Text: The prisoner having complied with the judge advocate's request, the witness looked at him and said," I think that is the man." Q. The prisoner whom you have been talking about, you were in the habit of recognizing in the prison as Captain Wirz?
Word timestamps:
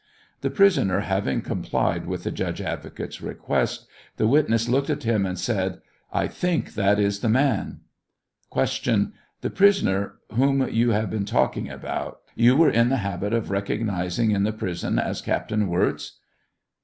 The 0.41 0.49
prisoner 0.49 1.01
having 1.01 1.43
complied 1.43 2.07
with 2.07 2.23
the 2.23 2.31
judge 2.31 2.59
advocate's 2.59 3.21
request, 3.21 3.85
the 4.17 4.25
witness 4.27 4.67
looked 4.67 4.89
at 4.89 5.03
him 5.03 5.27
and 5.27 5.37
said," 5.37 5.79
I 6.21 6.25
think 6.27 6.73
that 6.73 6.97
is 6.99 7.19
the 7.19 7.29
man." 7.29 7.81
Q. 8.51 9.11
The 9.41 9.49
prisoner 9.51 10.15
whom 10.31 10.67
you 10.69 10.89
have 10.89 11.11
been 11.11 11.25
talking 11.25 11.69
about, 11.69 12.17
you 12.33 12.55
were 12.57 12.71
in 12.71 12.89
the 12.89 12.97
habit 13.05 13.31
of 13.31 13.51
recognizing 13.51 14.31
in 14.31 14.41
the 14.41 14.51
prison 14.51 14.97
as 14.97 15.21
Captain 15.21 15.67
Wirz? 15.67 16.13